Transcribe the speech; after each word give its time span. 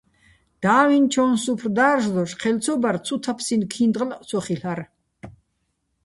და́ვინჩო́ჼ 0.63 1.29
სუფრ 1.43 1.65
და́რჟდოშ 1.77 2.31
ჴელ 2.41 2.57
ცო 2.63 2.73
ბარ 2.81 2.95
ცუთაფსინო̆ 3.05 3.69
ქი́ნდღლაჸო̆ 3.71 4.25
ცო 4.27 4.39
ხილ'არ. 4.45 4.79